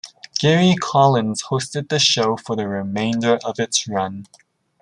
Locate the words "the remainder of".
2.55-3.59